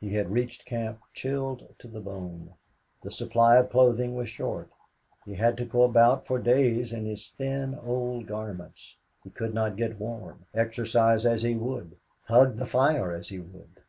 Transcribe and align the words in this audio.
He 0.00 0.14
had 0.14 0.30
reached 0.30 0.64
camp 0.64 1.00
chilled 1.12 1.74
to 1.80 1.88
the 1.88 1.98
bone. 1.98 2.54
The 3.02 3.10
supply 3.10 3.56
of 3.56 3.68
clothing 3.68 4.14
was 4.14 4.28
short. 4.28 4.70
He 5.26 5.34
had 5.34 5.56
to 5.56 5.64
go 5.64 5.82
about 5.82 6.24
for 6.24 6.38
days 6.38 6.92
in 6.92 7.04
his 7.04 7.28
thin, 7.30 7.74
old 7.74 8.28
garments. 8.28 8.96
He 9.24 9.30
could 9.30 9.52
not 9.52 9.74
get 9.74 9.98
warm, 9.98 10.46
exercise 10.54 11.26
as 11.26 11.42
he 11.42 11.56
would, 11.56 11.96
hug 12.26 12.58
the 12.58 12.64
fire 12.64 13.12
as 13.12 13.30
he 13.30 13.40
would. 13.40 13.82